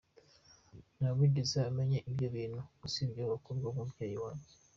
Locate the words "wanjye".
4.23-4.49